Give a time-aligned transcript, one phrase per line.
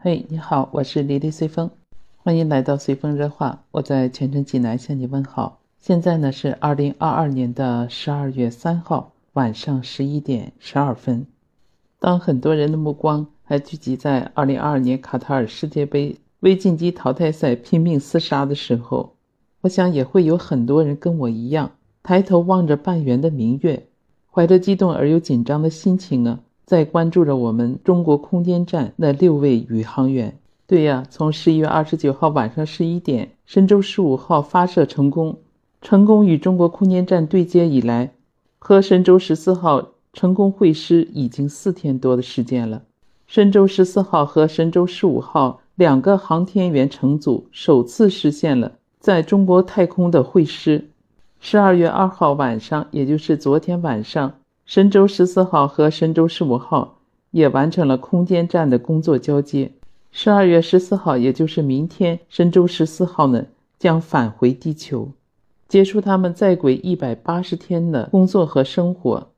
[0.00, 1.68] 嘿，你好，我是黎丽随风，
[2.18, 3.64] 欢迎来到随风热话。
[3.72, 5.58] 我在全城济南向你问好。
[5.80, 11.26] 现在呢是二零二二年的十二月三号晚上十一点十二分。
[11.98, 19.16] 当很多人的目光还聚集在二零二二年卡塔尔世界杯未晋级淘汰赛拼命厮杀的时候，
[19.62, 21.72] 我想也会有很多人跟我一样，
[22.04, 23.88] 抬头望着半圆的明月，
[24.30, 26.38] 怀着激动而又紧张的心情啊。
[26.68, 30.38] 在关注着我们中国空间站那六位宇航员。
[30.66, 35.38] 对呀，从十一月二十九号晚上十一点，神舟十五号发射成功，
[35.80, 38.12] 成功与中国空间站对接以来，
[38.58, 42.82] 和神舟十四号成功会师已经四天多的时间了。
[43.26, 50.90] 神舟十四号和神舟十五号两个航天员乘组首次实现了在中国太空的会师。
[51.40, 54.34] 十二月二号晚上，也就是昨天晚上。
[54.68, 56.98] 神舟十四号和神舟十五号
[57.30, 59.72] 也完成了空间站的工作交接。
[60.10, 63.46] 十二月十四号，也就是明天，神舟十四号呢
[63.78, 65.08] 将返回地球，
[65.68, 69.28] 结束他们在轨一百八十天的工作和生活，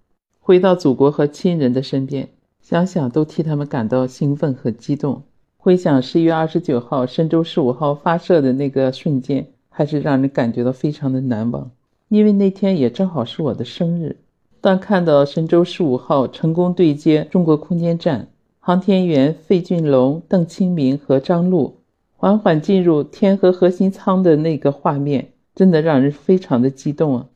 [0.41, 2.29] 回到祖国和亲人的身边。
[2.61, 5.23] 想想都替他们感到兴奋和激动。
[5.59, 11.71] 回想十一月二十九号神舟十五号发射的那个瞬间，还是让人感觉到非常的难忘，
[12.09, 14.17] 因为那天也正好是我的生日。
[14.61, 21.79] 当看到神舟十五号成功对接中国空间站，航天员费俊龙、邓清明和张璐
[22.17, 27.27] 缓缓进入天河核心舱的那个画面，真的让人非常的激动啊！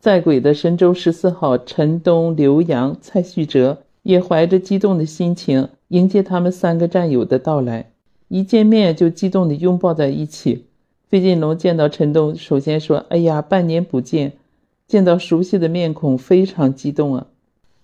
[0.00, 7.92] 在轨的神舟十四号陈冬、刘洋、蔡旭哲也怀着激动的心情迎接他们三个战友的到来，
[8.26, 10.64] 一见面就激动地拥抱在一起。
[11.08, 14.32] 费俊龙见到陈冬，首先说：“哎呀，半年不见。”
[14.92, 17.26] 见到熟悉的面孔，非常激动啊！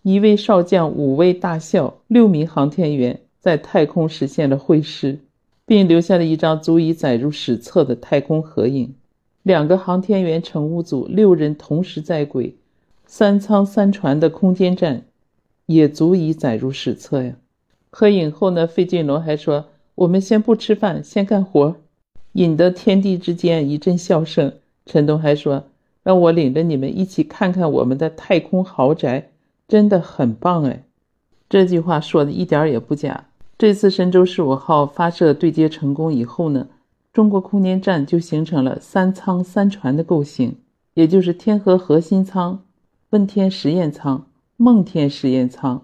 [0.03, 5.21] 一位少将，五位大校，六名航天员在太空实现了会师，
[5.65, 8.95] 并留下了一张足以载入史册的太空合影。
[9.43, 12.55] 两个航天员乘务组六人同时在轨，
[13.07, 15.05] 三舱三船的空间站
[15.65, 17.37] 也足以载入史册呀！
[17.89, 19.65] 合影后呢，费俊龙还说
[19.97, 21.77] ：“我们先不吃饭，先干活。”
[22.33, 24.53] 引得天地之间一阵笑声。
[24.85, 25.65] 陈东还说。
[26.09, 29.29] 让我领着你们一起看看我们的太空豪宅，
[29.69, 30.85] 真的很棒哎！
[31.51, 33.27] 这句话说的一点也不假。
[33.59, 36.67] 这次神舟十五号发射对接成功以后呢，
[37.13, 40.57] 中国空间站就形成了三舱三船的构型，
[40.95, 42.65] 也就是天河核心舱、
[43.11, 44.25] 问天实验舱、
[44.57, 45.83] 梦天实验舱、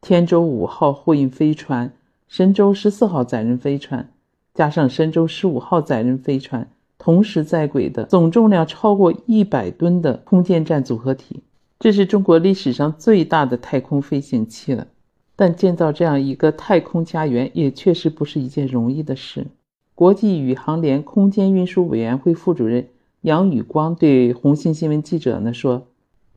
[0.00, 1.92] 天舟五号货运飞船、
[2.26, 4.08] 神舟十四号载人飞船，
[4.54, 6.70] 加上神舟十五号载人飞船。
[6.98, 11.42] 同时在轨的总重量超过一百吨的空间站组合体，
[11.78, 14.88] 这是中国历史上最大的太空飞行器了。
[15.36, 19.46] 但建造这样一个太空家园也确实不是一件容易的事。
[19.94, 22.88] 国际宇航联空间运输委员会副主任
[23.20, 25.86] 杨宇光对红星新闻记者呢说：“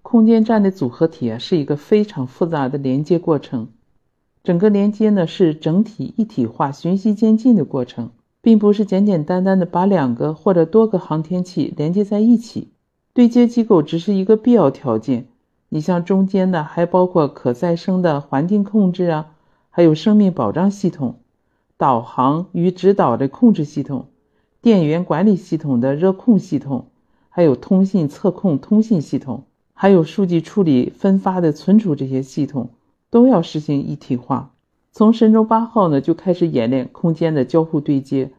[0.03, 3.69] 空间站的组合体啊是一个非常复杂的连接过程，
[4.43, 8.11] 整个连接呢是整体一体化、循序渐进的过程。”
[8.41, 12.69] 并不是简简单单的把两个或者多个航天器连接在一起，
[13.13, 15.27] 对接机构只是一个必要条件。
[15.69, 19.27] 你像中间的还包括可再生的环境控制啊，
[19.69, 21.15] 还有生命保障系统、
[21.77, 24.07] 导航与指导的控制系统、
[24.61, 26.87] 电源管理系统的热控系统，
[27.29, 32.71] 还有通信测控通信系统，还有数据处理分发的存储这些系统，
[33.09, 34.50] 都要实行一体化。
[34.93, 38.31] 从神舟八号呢就开始演练空间的交互对接，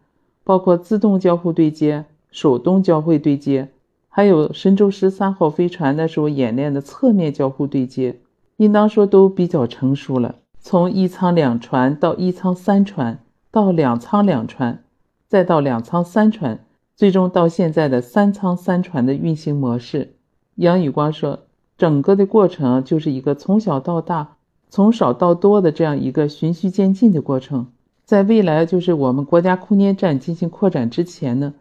[0.45, 3.71] 包括自动交互对接、手动交会对接，
[4.09, 8.19] 还有神舟十三号飞船那时候演练的侧面交互对接，
[8.59, 10.35] 应当说都比较成熟了。
[10.61, 13.19] 从一舱两船到一舱三船，
[13.51, 14.85] 到两舱两船，
[15.27, 16.65] 再到两舱三船，
[16.95, 20.15] 最终到现在的三舱三船的运行模式。
[20.57, 21.41] 杨宇光说，
[21.79, 24.37] 整个的过程就是一个从小到大。
[24.73, 27.67] 从少到多的这样一个循序渐进的过程，
[28.07, 31.53] 在未来就是我们国家空间站进行扩展之前呢，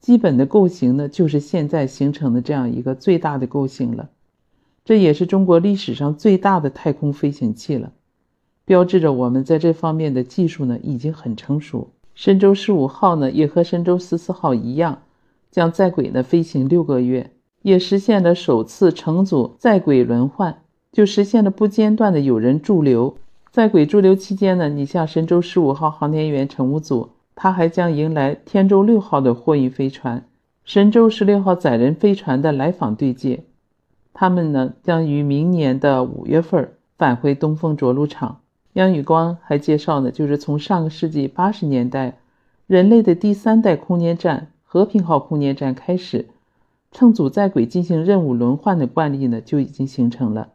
[0.00, 4.08] 基本的构型呢就是现在形成的这样一个最大的构型了，
[4.82, 7.92] 这也是中国历史上最大的太空飞行器了，
[8.64, 11.90] 标志着我们在这方面的技术呢已经很成熟。
[12.14, 15.02] 神舟十五号呢也和神舟十四号一样，
[15.50, 17.30] 将在轨呢飞行六个月，
[17.60, 20.63] 也实现了首次乘组在轨轮换。
[20.94, 23.16] 就实现了不间断的有人驻留，
[23.50, 30.24] 在轨驻留期间呢，你像神舟十五号航天员乘务组，它还将迎来天舟六号的货运飞船、
[30.64, 33.42] 神舟十六号载人飞船的来访对接，
[34.12, 38.38] 他们呢将于明年的五月份返回东风着陆场。
[38.74, 42.18] 杨宇光还介绍呢，就是从上个世纪八十年代，
[42.68, 46.26] 人类的第三代空间站——和平号空间站开始，
[46.92, 50.50] 乘组在轨进行任务轮换的惯例呢就已经形成了。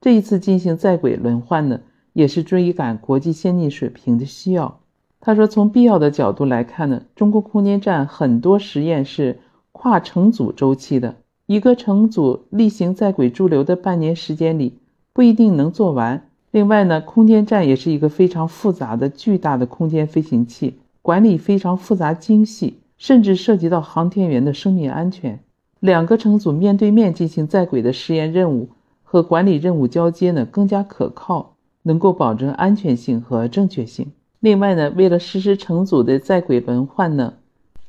[0.00, 1.80] 这一次进行在轨轮换呢，
[2.12, 4.80] 也是追赶国际先进水平的需要。
[5.20, 9.40] 他说，从必要的角度来看呢，中国空间站很多实验是
[9.72, 11.16] 跨乘组周期的，
[11.46, 14.78] 一个乘组例行在轨驻留的半年时间里
[15.12, 16.28] 不一定能做完。
[16.52, 25.40] 另外呢，空间站也是一个非常复杂的巨大的空间飞行器，管理非常复杂精细，甚至涉及到航天员的生命安全。
[25.80, 28.68] 两个乘组面对面进行在轨的实验任务
[29.10, 34.12] 和管理任务交接呢，更加可靠，能够保证安全性和正确性。
[34.38, 37.32] 另外呢，为了实施成组的在轨轮换呢，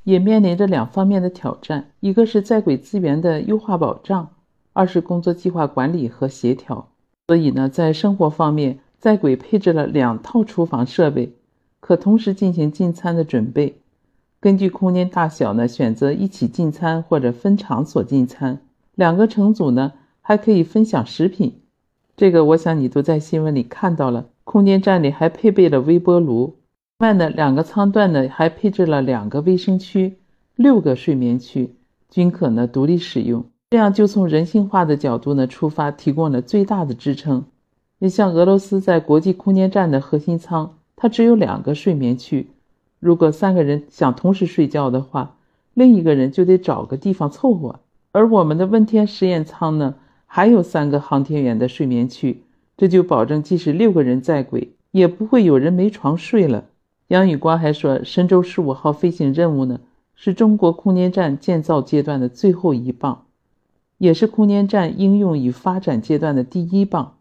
[0.06, 4.30] 也面临着两方面的挑战：一个是在轨资源的优化保障，
[4.72, 6.88] 二是工作计划管理和协调。
[7.28, 11.34] 所以呢，在生活方面，在轨配置了两套厨房设备，
[11.82, 13.82] 可同时进行进餐的准备。
[14.40, 18.62] 根据空间大小呢，选择一起进餐或者分场所进餐。
[18.96, 19.92] 两个成组呢，
[20.30, 21.60] 还可以分享食品。
[22.16, 24.28] 这个我想你都在新闻里看到了。
[24.44, 26.56] 空间站里还配备了微波炉，
[27.00, 30.18] 另外呢两个舱段呢还配置了两个卫生区、
[30.56, 31.74] 六个睡眠区，
[32.12, 33.44] 均可呢独立使用。
[33.72, 37.46] 这样就从人性化的角度呢出发，提供了最大的支撑。
[37.98, 42.52] 你像俄罗斯在国际空间站的核心舱，它只有两个睡眠区，
[43.00, 45.38] 如果三个人想同时睡觉的话，
[45.74, 47.80] 另一个人就得找个地方凑合。
[48.12, 49.96] 而我们的问天实验舱呢，
[50.32, 52.44] 还有三个航天员的睡眠区。
[52.78, 56.66] 这就保证，即使六个人在轨，也不会有人没床睡了。
[57.08, 59.82] 杨宇光还说，神舟十五号飞行任务呢，
[60.14, 63.26] 是中国空间站建造阶段的最后一棒，
[63.98, 67.16] 也是空间站应用与发展阶段的第一棒，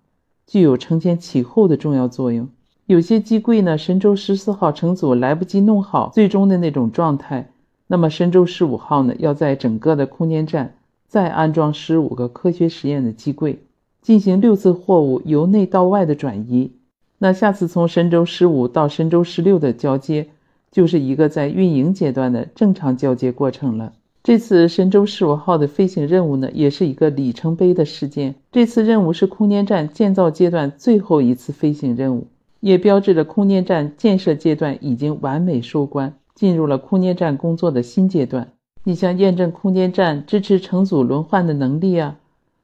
[0.46, 2.48] 具有承前启后的重要作用。
[2.86, 7.50] 有些机柜呢，神舟十四号乘组来不及弄好最终的那种状态，
[7.88, 10.77] 那么神舟十五号呢，要在整个的空间站
[11.08, 13.58] 再安装十五个科学实验的机柜。
[14.00, 16.70] 进行六次货物由内到外的转移，
[17.18, 20.28] 那下次从神舟十五到神舟十六的交接，
[20.70, 23.92] 就是一个在运营阶段的正常交接过程了。
[24.22, 28.34] 这次神舟十五号的飞行任务呢，也是一个里程碑的事件。
[28.52, 32.28] 这次任务是空间站建造阶段最后一次飞行任务，
[32.60, 38.52] 也标志着空间站建设阶段已经完美收官，进入了空间站工作的新阶段。
[38.88, 42.16] 你像验证空间站支持乘组轮换的能力啊。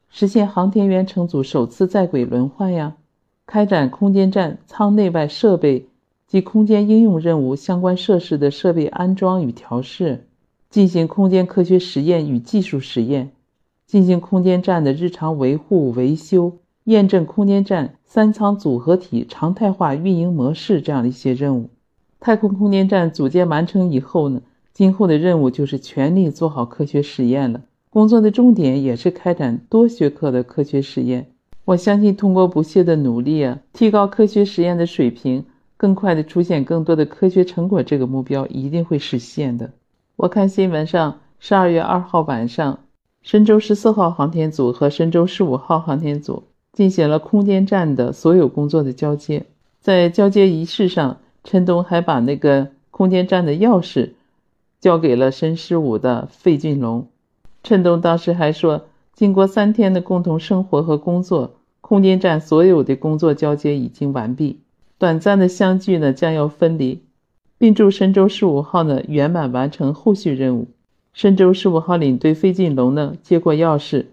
[0.09, 2.95] 实现航天员乘组首次在轨轮换呀，
[3.45, 5.87] 开展空间站舱内外设备
[6.27, 10.27] 及空间应用任务相关设施的设备安装与调试，
[10.71, 13.33] 进行空间科学实验与技术实验，
[13.87, 16.55] 进行空间站的日常维护维修，
[16.85, 21.69] 验证空间站三舱组合体常态化运营模式这样的一些任务。
[22.19, 24.41] 太空空间站组建完成以后呢，
[24.75, 27.63] 今后的任务就是全力做好科学实验了。
[27.91, 31.29] 工作的重点也是开展多学科的科学实验。
[31.65, 35.45] 我相信，通过不懈的努力啊，提高科学实验的水平，
[35.77, 39.71] 更快的出现更多的科学成果，这个目标一定会实现的。
[40.17, 42.81] 我看新闻上，十二月二号晚上，
[43.23, 46.43] 神舟十四号航天组和神舟十五号航天组
[46.73, 49.47] 进行了空间站的所有工作的交接。
[49.81, 54.11] 在交接仪式上，陈冬还把那个空间站的钥匙
[54.85, 57.09] 交给了神十五的费俊龙。
[57.63, 64.59] 陈东当时还说，经过三天的共同生活和工作，空间站所有的工作交接已经完毕，
[64.99, 67.01] 短暂的相聚呢将要分离，
[67.57, 70.67] 并祝神舟十五号呢圆满完成后续任务。
[71.15, 74.05] 神舟十五号领队费俊龙呢接过钥匙，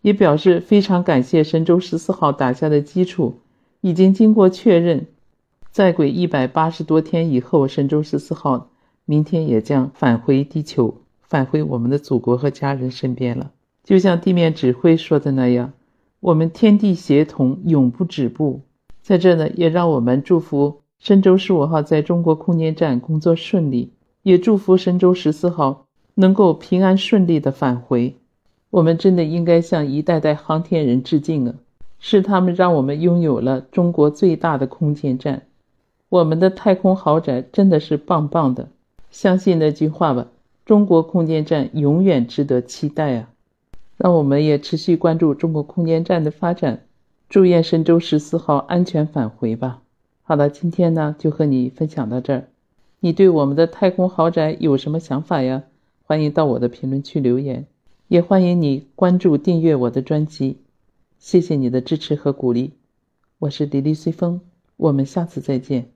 [0.00, 3.34] 也表示非常感谢神舟十四号打下的基础，
[3.82, 5.04] 已经经过确认，
[5.70, 8.70] 在轨一百八十多天以后，神舟十四号
[9.04, 10.94] 明天也将返回地球。
[11.22, 13.50] 返回我们的祖国和家人身边了。
[13.82, 15.72] 就像地面指挥说的那样，
[16.20, 18.60] 我们天地协同，永不止步。
[19.02, 23.92] 在这呢，也让我们祝福神舟十五号在中国空间站工作顺利，
[24.22, 28.14] 也祝福神舟十四号能够平安顺利的返回。
[28.70, 31.54] 我们真的应该向一代代航天人致敬啊！
[31.98, 35.42] 是他们让我们拥有了中国最大的空间站，
[36.08, 38.68] 我们的太空豪宅真的是棒棒的。
[39.14, 40.26] 相信那句话吧。
[40.66, 43.30] 中国空间站永远值得期待啊！
[43.96, 46.84] 让我们也持续关注中国空间站的发展，
[47.28, 49.82] 祝愿神舟十四号安全返回吧。
[50.24, 52.48] 好了，今天呢就和你分享到这儿。
[52.98, 55.62] 你对我们的太空豪宅有什么想法呀？
[56.02, 57.66] 欢迎到我的评论区留言，
[58.08, 60.58] 也欢迎你关注订阅我的专辑。
[61.20, 62.72] 谢谢你的支持和鼓励，
[63.38, 64.40] 我是迪丽随风。
[64.76, 65.93] 我们下次再见。